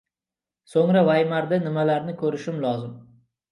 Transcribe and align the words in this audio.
So’ngra 0.71 1.03
Vaymarda 1.09 1.61
nimalarni 1.67 2.17
ko’rishim 2.25 2.61
lozim 2.67 2.99